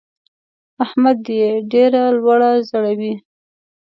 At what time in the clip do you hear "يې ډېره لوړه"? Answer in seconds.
1.37-2.51